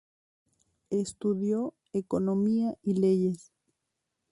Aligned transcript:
Estudió 0.89 1.75
economía 1.93 2.75
y 2.81 2.95
leyes. 2.95 3.51